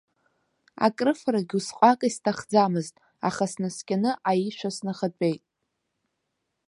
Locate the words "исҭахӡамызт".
2.09-2.95